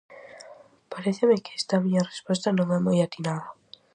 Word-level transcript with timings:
Paréceme 0.93 1.43
que 1.43 1.53
esta 1.59 1.81
miña 1.83 2.07
resposta 2.11 2.49
non 2.57 2.67
é 2.77 2.79
moi 2.85 2.97
atinada. 3.01 3.47